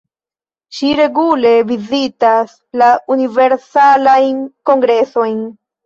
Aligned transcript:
Ŝi 0.77 0.89
regule 0.99 1.51
vizitas 1.73 2.57
la 2.83 2.91
universalajn 3.19 4.45
kongresojn. 4.73 5.43